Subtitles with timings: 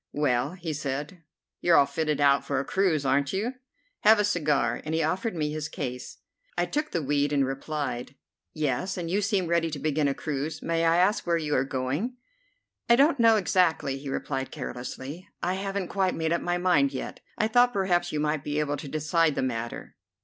[0.13, 1.21] "Well," he said,
[1.59, 3.53] "you're all fitted out for a cruise, aren't you?
[3.99, 6.17] Have a cigar," and he offered me his case.
[6.57, 8.15] I took the weed and replied:
[8.51, 10.63] "Yes, and you seem ready to begin a cruise.
[10.63, 12.15] May I ask where you are going?"
[12.89, 15.29] "I don't know exactly," he replied carelessly.
[15.43, 17.19] "I haven't quite made up my mind yet.
[17.37, 19.95] I thought perhaps you might be able to decide the matter."